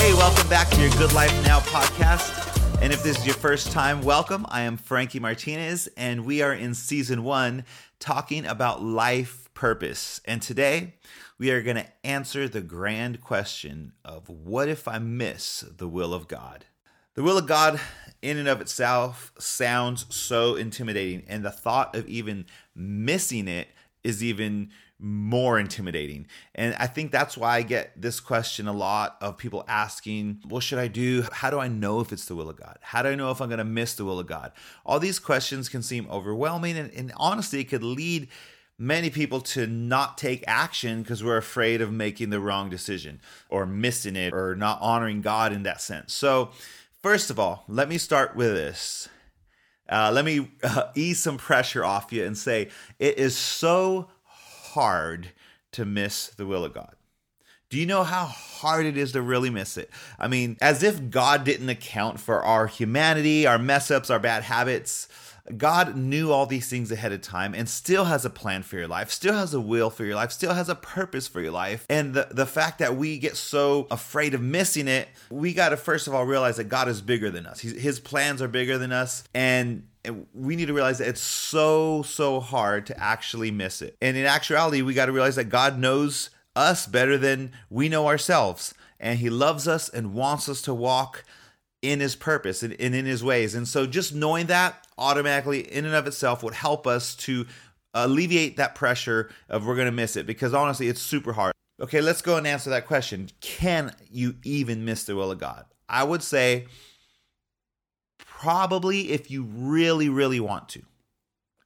[0.00, 2.80] Hey, welcome back to your Good Life Now podcast.
[2.80, 4.46] And if this is your first time, welcome.
[4.48, 7.66] I am Frankie Martinez, and we are in season one
[7.98, 10.22] talking about life purpose.
[10.24, 10.94] And today
[11.36, 16.14] we are going to answer the grand question of what if I miss the will
[16.14, 16.64] of God?
[17.12, 17.78] The will of God,
[18.22, 23.68] in and of itself, sounds so intimidating, and the thought of even missing it
[24.02, 24.70] is even
[25.00, 26.26] more intimidating.
[26.54, 30.62] And I think that's why I get this question a lot of people asking, What
[30.62, 31.24] should I do?
[31.32, 32.78] How do I know if it's the will of God?
[32.82, 34.52] How do I know if I'm going to miss the will of God?
[34.84, 38.28] All these questions can seem overwhelming, and, and honestly, it could lead
[38.78, 43.66] many people to not take action because we're afraid of making the wrong decision or
[43.66, 46.14] missing it or not honoring God in that sense.
[46.14, 46.50] So,
[47.02, 49.08] first of all, let me start with this.
[49.88, 54.08] Uh, let me uh, ease some pressure off you and say it is so
[54.74, 55.30] hard
[55.72, 56.94] to miss the will of God.
[57.70, 59.90] Do you know how hard it is to really miss it?
[60.18, 64.42] I mean, as if God didn't account for our humanity, our mess ups, our bad
[64.42, 65.06] habits.
[65.56, 68.88] God knew all these things ahead of time and still has a plan for your
[68.88, 71.86] life, still has a will for your life, still has a purpose for your life.
[71.88, 75.76] And the, the fact that we get so afraid of missing it, we got to
[75.76, 77.60] first of all realize that God is bigger than us.
[77.60, 79.24] His plans are bigger than us.
[79.34, 79.88] And
[80.34, 83.96] we need to realize that it's so, so hard to actually miss it.
[84.00, 88.06] And in actuality, we got to realize that God knows us better than we know
[88.06, 88.74] ourselves.
[88.98, 91.24] And He loves us and wants us to walk
[91.82, 93.54] in His purpose and, in His ways.
[93.54, 97.46] And so just knowing that automatically, in and of itself, would help us to
[97.94, 101.52] alleviate that pressure of we're going to miss it because honestly, it's super hard.
[101.80, 103.30] Okay, let's go and answer that question.
[103.40, 105.64] Can you even miss the will of God?
[105.88, 106.66] I would say
[108.40, 110.82] probably if you really, really want to.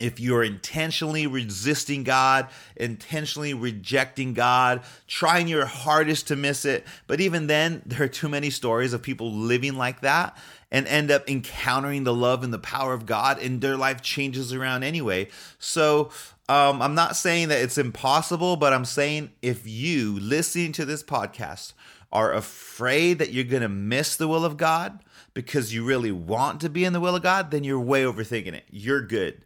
[0.00, 7.20] If you're intentionally resisting God, intentionally rejecting God, trying your hardest to miss it, but
[7.20, 10.36] even then, there are too many stories of people living like that
[10.72, 14.52] and end up encountering the love and the power of God, and their life changes
[14.52, 15.28] around anyway.
[15.60, 16.10] So,
[16.48, 21.04] um, I'm not saying that it's impossible, but I'm saying if you listening to this
[21.04, 21.72] podcast
[22.14, 25.00] are afraid that you're going to miss the will of God,
[25.34, 28.54] because you really want to be in the will of God, then you're way overthinking
[28.54, 28.64] it.
[28.70, 29.42] You're good.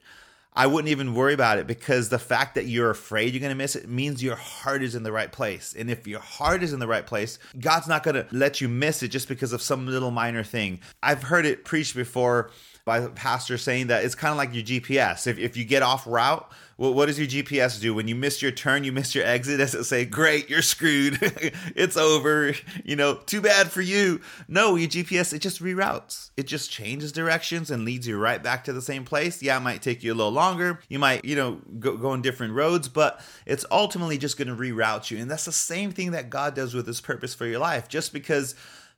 [0.53, 3.57] I wouldn't even worry about it because the fact that you're afraid you're going to
[3.57, 5.75] miss it means your heart is in the right place.
[5.79, 8.69] And if your heart is in the right place, God's not going to let you
[8.69, 10.81] miss it just because of some little minor thing.
[11.03, 12.51] I've heard it preached before
[12.89, 15.27] by a pastor saying that it's kind of like your GPS.
[15.27, 17.93] If, if you get off route, well, what does your GPS do?
[17.93, 21.19] When you miss your turn, you miss your exit, does it say, great, you're screwed.
[21.77, 22.55] it's over.
[22.85, 24.23] You know, too bad for you.
[24.49, 26.31] No, your GPS, it just reroutes.
[26.39, 29.43] It just changes directions and leads you right back to the same place.
[29.43, 30.81] Yeah, it might take you a little longer.
[30.89, 34.57] You might, you know, go, go on different roads, but it's ultimately just going to
[34.57, 35.19] reroute you.
[35.19, 37.89] And that's the same thing that God does with his purpose for your life.
[37.89, 38.55] Just because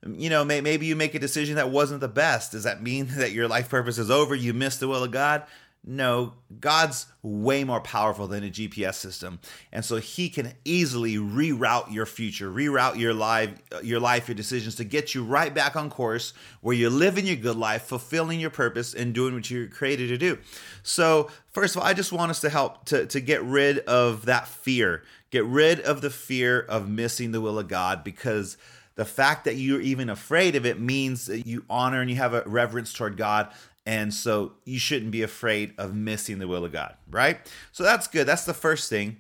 [0.07, 2.53] you know, maybe you make a decision that wasn't the best.
[2.53, 4.35] Does that mean that your life purpose is over?
[4.35, 5.45] You missed the will of God?
[5.83, 9.39] No, God's way more powerful than a GPS system.
[9.73, 14.35] And so he can easily reroute your future, reroute your life, uh, your life, your
[14.35, 18.41] decisions to get you right back on course where you're living your good life, fulfilling
[18.41, 20.37] your purpose and doing what you're created to do.
[20.83, 24.27] So, first of all, I just want us to help to, to get rid of
[24.27, 25.03] that fear.
[25.31, 28.59] Get rid of the fear of missing the will of God because
[29.01, 32.35] the fact that you're even afraid of it means that you honor and you have
[32.35, 33.49] a reverence toward God
[33.87, 37.39] and so you shouldn't be afraid of missing the will of God, right?
[37.73, 38.27] So that's good.
[38.27, 39.17] That's the first thing.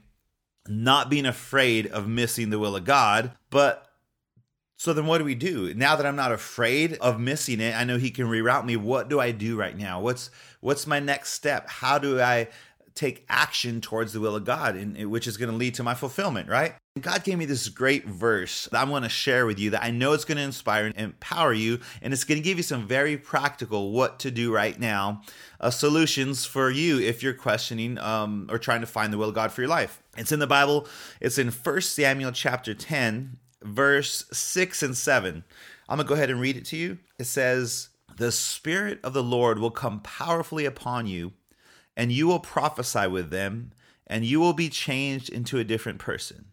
[0.69, 3.33] Not being afraid of missing the will of God.
[3.49, 3.91] But
[4.77, 5.73] so then what do we do?
[5.73, 8.77] Now that I'm not afraid of missing it, I know he can reroute me.
[8.77, 9.99] What do I do right now?
[10.03, 10.31] What's
[10.61, 11.71] what's my next step?
[11.71, 12.49] How do I
[13.01, 15.95] take action towards the will of God, and which is going to lead to my
[15.95, 16.75] fulfillment, right?
[17.01, 19.91] God gave me this great verse that I'm going to share with you that I
[19.91, 22.87] know it's going to inspire and empower you, and it's going to give you some
[22.87, 25.23] very practical what to do right now,
[25.61, 29.35] uh, solutions for you if you're questioning um, or trying to find the will of
[29.35, 30.03] God for your life.
[30.19, 30.87] It's in the Bible.
[31.21, 35.45] It's in 1 Samuel chapter 10, verse 6 and 7.
[35.89, 36.99] I'm going to go ahead and read it to you.
[37.19, 41.33] It says, The Spirit of the Lord will come powerfully upon you,
[41.97, 43.73] and you will prophesy with them,
[44.07, 46.47] and you will be changed into a different person.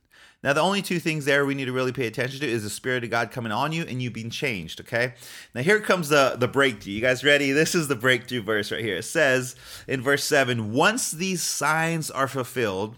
[0.44, 2.70] Now, the only two things there we need to really pay attention to is the
[2.70, 5.14] Spirit of God coming on you and you being changed, okay?
[5.56, 6.94] Now, here comes the, the breakthrough.
[6.94, 7.52] You guys ready?
[7.52, 8.98] This is the breakthrough verse right here.
[8.98, 9.56] It says
[9.88, 12.96] in verse 7 Once these signs are fulfilled,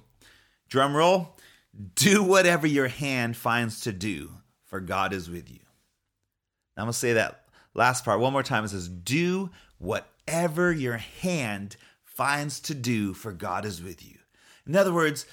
[0.67, 1.37] drum roll,
[1.95, 4.31] do whatever your hand finds to do,
[4.65, 5.59] for God is with you.
[6.75, 8.65] Now, I'm going to say that last part one more time.
[8.65, 11.77] It says, Do whatever your hand
[12.19, 14.17] finds to do, for God is with you.
[14.67, 15.25] In other words,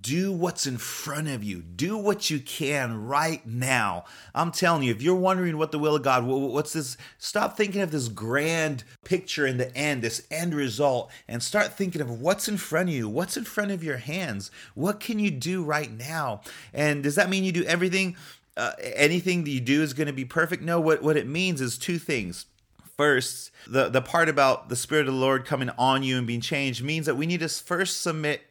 [0.00, 1.60] do what's in front of you.
[1.60, 4.04] Do what you can right now.
[4.32, 6.96] I'm telling you, if you're wondering what the will of God, what's this?
[7.18, 12.00] Stop thinking of this grand picture in the end, this end result, and start thinking
[12.00, 14.52] of what's in front of you, what's in front of your hands.
[14.76, 16.42] What can you do right now?
[16.72, 18.14] And does that mean you do everything?
[18.56, 20.62] Uh, anything that you do is going to be perfect?
[20.62, 22.46] No, what, what it means is two things
[22.96, 26.40] first the the part about the spirit of the lord coming on you and being
[26.40, 28.42] changed means that we need to first submit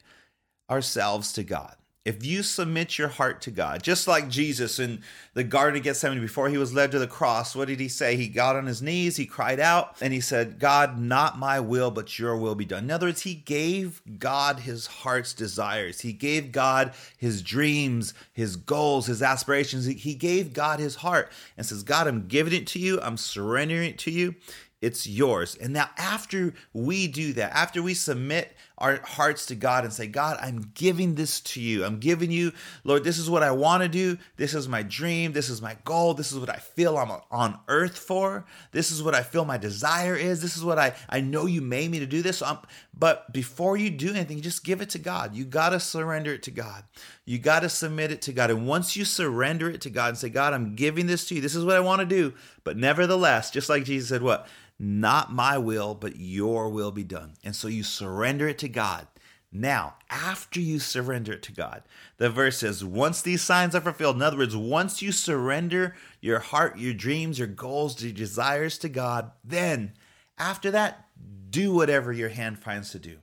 [0.70, 1.76] ourselves to God.
[2.06, 5.02] If you submit your heart to God, just like Jesus in
[5.36, 8.18] the Garden of Gethsemane before he was led to the cross, what did he say?
[8.18, 11.92] He got on his knees, he cried out, and he said, God, not my will,
[11.92, 12.84] but your will be done.
[12.84, 16.02] In other words, he gave God his heart's desires.
[16.02, 19.86] He gave God his dreams, his goals, his aspirations.
[19.86, 23.92] He gave God his heart and says, God, I'm giving it to you, I'm surrendering
[23.92, 24.36] it to you
[24.84, 25.56] it's yours.
[25.56, 28.54] And now, after we do that, after we submit
[28.84, 31.86] our hearts to God and say, God, I'm giving this to you.
[31.86, 32.52] I'm giving you,
[32.84, 34.18] Lord, this is what I want to do.
[34.36, 35.32] This is my dream.
[35.32, 36.14] This is my goal.
[36.14, 38.46] This is what I feel I'm on earth for.
[38.74, 40.42] This is what I feel my desire is.
[40.42, 42.40] This is what I, I know you made me to do this.
[42.40, 42.60] So
[42.94, 45.34] but before you do anything, just give it to God.
[45.34, 46.84] You got to surrender it to God.
[47.24, 48.52] You got to submit it to God.
[48.52, 51.42] And once you surrender it to God and say, God, I'm giving this to you.
[51.42, 52.34] This is what I want to do.
[52.66, 54.46] But nevertheless, just like Jesus said, what?
[54.80, 57.34] Not my will, but your will be done.
[57.44, 59.08] And so you surrender it to God.
[59.56, 61.84] Now, after you surrender it to God,
[62.18, 66.40] the verse says, once these signs are fulfilled, in other words, once you surrender your
[66.40, 69.94] heart, your dreams, your goals, your desires to God, then
[70.40, 71.08] after that,
[71.52, 73.18] do whatever your hand finds to do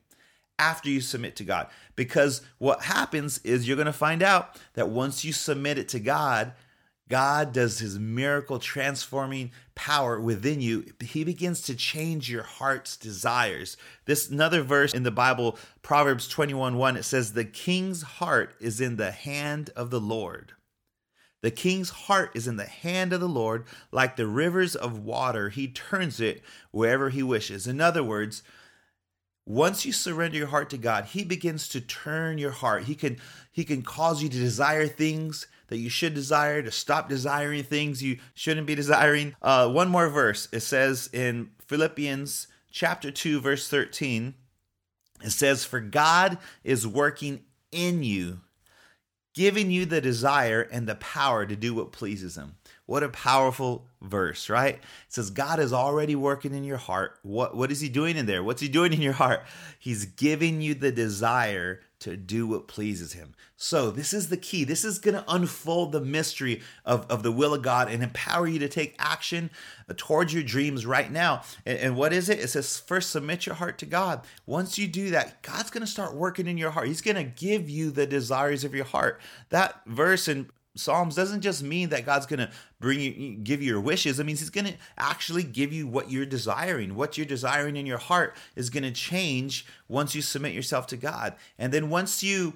[0.56, 1.66] after you submit to God.
[1.96, 5.98] Because what happens is you're going to find out that once you submit it to
[5.98, 6.52] God,
[7.10, 10.84] God does his miracle transforming power within you.
[11.00, 13.76] He begins to change your heart's desires.
[14.06, 18.80] This another verse in the Bible, Proverbs 21 1, it says, The king's heart is
[18.80, 20.52] in the hand of the Lord.
[21.42, 25.48] The king's heart is in the hand of the Lord, like the rivers of water.
[25.48, 27.66] He turns it wherever he wishes.
[27.66, 28.44] In other words,
[29.46, 32.84] once you surrender your heart to God, he begins to turn your heart.
[32.84, 33.18] He can
[33.50, 38.02] he can cause you to desire things that you should desire, to stop desiring things
[38.02, 39.34] you shouldn't be desiring.
[39.40, 40.48] Uh, one more verse.
[40.52, 44.34] It says in Philippians chapter 2, verse 13,
[45.22, 48.40] it says, For God is working in you,
[49.34, 52.56] giving you the desire and the power to do what pleases Him.
[52.90, 54.74] What a powerful verse, right?
[54.74, 57.20] It says God is already working in your heart.
[57.22, 58.42] What what is he doing in there?
[58.42, 59.44] What's he doing in your heart?
[59.78, 63.36] He's giving you the desire to do what pleases him.
[63.56, 64.64] So, this is the key.
[64.64, 68.48] This is going to unfold the mystery of, of the will of God and empower
[68.48, 69.50] you to take action
[69.96, 71.42] towards your dreams right now.
[71.64, 72.40] And, and what is it?
[72.40, 74.22] It says, first, submit your heart to God.
[74.46, 76.88] Once you do that, God's going to start working in your heart.
[76.88, 79.20] He's going to give you the desires of your heart.
[79.50, 83.68] That verse in Psalms doesn't just mean that God's going to bring you, give you
[83.72, 84.20] your wishes.
[84.20, 86.94] It means He's going to actually give you what you're desiring.
[86.94, 90.96] What you're desiring in your heart is going to change once you submit yourself to
[90.96, 91.34] God.
[91.58, 92.54] And then once you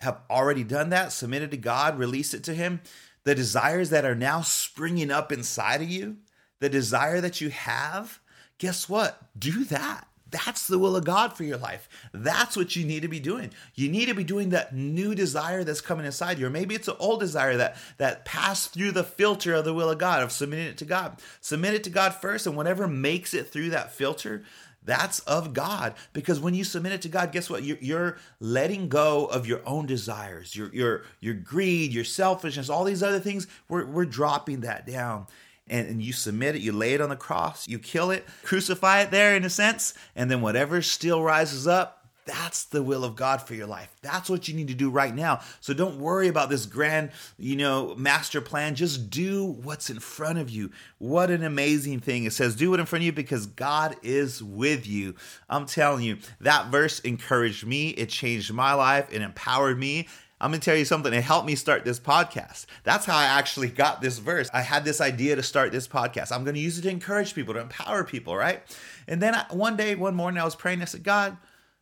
[0.00, 2.80] have already done that, submitted to God, release it to Him,
[3.24, 6.16] the desires that are now springing up inside of you,
[6.58, 8.20] the desire that you have,
[8.58, 9.22] guess what?
[9.38, 10.08] Do that.
[10.32, 11.88] That's the will of God for your life.
[12.12, 13.50] That's what you need to be doing.
[13.74, 16.46] You need to be doing that new desire that's coming inside you.
[16.46, 19.90] Or maybe it's an old desire that that passed through the filter of the will
[19.90, 21.20] of God, of submitting it to God.
[21.42, 24.42] Submit it to God first, and whatever makes it through that filter,
[24.84, 25.94] that's of God.
[26.14, 27.62] Because when you submit it to God, guess what?
[27.62, 32.84] You're, you're letting go of your own desires, your your your greed, your selfishness, all
[32.84, 33.46] these other things.
[33.68, 35.26] We're, we're dropping that down
[35.68, 39.02] and, and you submit it, you lay it on the cross, you kill it, crucify
[39.02, 43.16] it there in a sense, and then whatever still rises up, that's the will of
[43.16, 43.94] God for your life.
[44.00, 45.40] That's what you need to do right now.
[45.60, 48.76] So don't worry about this grand, you know, master plan.
[48.76, 50.70] Just do what's in front of you.
[50.98, 52.24] What an amazing thing.
[52.24, 55.16] It says, do it in front of you because God is with you.
[55.50, 57.88] I'm telling you, that verse encouraged me.
[57.88, 59.08] It changed my life.
[59.12, 60.06] It empowered me.
[60.42, 61.12] I'm to tell you something.
[61.12, 62.66] It helped me start this podcast.
[62.82, 64.50] That's how I actually got this verse.
[64.52, 66.32] I had this idea to start this podcast.
[66.32, 68.60] I'm to use it to encourage people, to empower people, right?
[69.06, 70.82] And then I, one day, one morning, I was praying.
[70.82, 71.36] I said, God,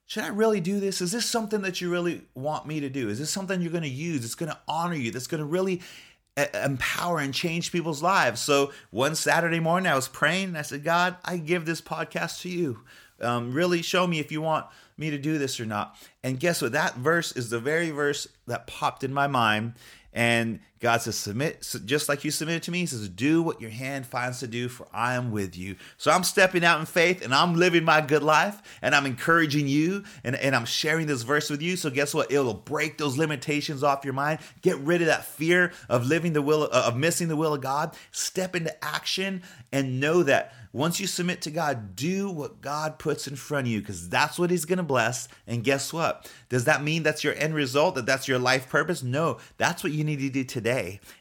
[0.04, 1.00] should I really do this?
[1.00, 3.08] Is this something that you really want me to do?
[3.08, 4.24] Is this something you're to use?
[4.26, 5.10] It's to honor you.
[5.10, 5.80] That's to really
[6.54, 8.40] empower and change people's lives.
[8.40, 10.56] So one Saturday morning, I was praying.
[10.56, 12.82] I said, God, I give this podcast to you.
[13.22, 15.96] Um, really show me if you want me to do this or not.
[16.22, 16.72] And guess what?
[16.72, 19.74] That verse is the very verse that popped in my mind
[20.12, 22.80] and God says, submit, just like you submitted to me.
[22.80, 25.76] He says, do what your hand finds to do, for I am with you.
[25.98, 29.68] So I'm stepping out in faith and I'm living my good life and I'm encouraging
[29.68, 31.76] you and, and I'm sharing this verse with you.
[31.76, 32.32] So guess what?
[32.32, 34.38] It'll break those limitations off your mind.
[34.62, 37.60] Get rid of that fear of living the will, uh, of missing the will of
[37.60, 37.94] God.
[38.10, 43.26] Step into action and know that once you submit to God, do what God puts
[43.26, 45.26] in front of you because that's what He's going to bless.
[45.46, 46.30] And guess what?
[46.48, 49.02] Does that mean that's your end result, that that's your life purpose?
[49.02, 50.69] No, that's what you need to do today.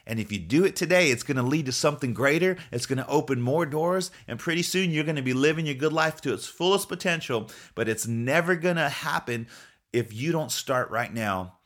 [0.06, 2.56] And if you do it today, it's going to lead to something greater.
[2.72, 4.10] It's going to open more doors.
[4.28, 7.50] And pretty soon, you're going to be living your good life to its fullest potential.
[7.74, 9.48] But it's never going to happen
[9.92, 11.58] if you don't start right now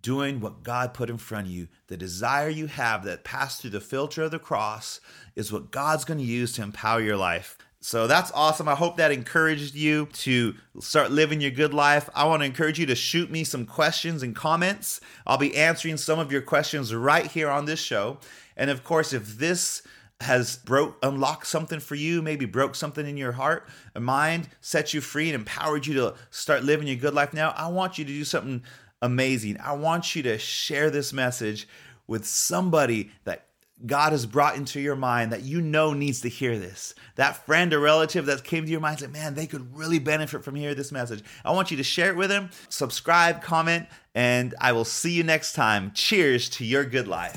[0.00, 1.68] doing what God put in front of you.
[1.88, 5.00] The desire you have that passed through the filter of the cross
[5.34, 7.58] is what God's going to use to empower your life.
[7.80, 8.68] So that's awesome.
[8.68, 12.08] I hope that encouraged you to start living your good life.
[12.14, 15.00] I want to encourage you to shoot me some questions and comments.
[15.26, 18.18] I'll be answering some of your questions right here on this show.
[18.56, 19.82] And of course, if this
[20.22, 24.94] has broke unlocked something for you maybe broke something in your heart and mind set
[24.94, 28.04] you free and empowered you to start living your good life now i want you
[28.06, 28.62] to do something
[29.02, 29.58] amazing.
[29.60, 31.68] I want you to share this message
[32.06, 33.45] with somebody that
[33.84, 36.94] God has brought into your mind that you know needs to hear this.
[37.16, 40.42] That friend or relative that came to your mind said, man, they could really benefit
[40.42, 41.22] from hearing this message.
[41.44, 45.24] I want you to share it with them, subscribe, comment, and I will see you
[45.24, 45.92] next time.
[45.92, 47.34] Cheers to your good life.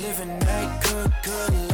[0.00, 1.69] living that good, good life.